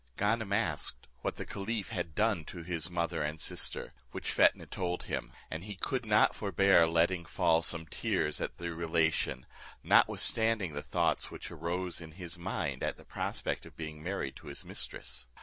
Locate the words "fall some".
7.23-7.85